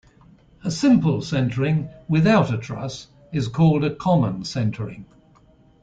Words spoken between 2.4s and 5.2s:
a truss is called a common centering.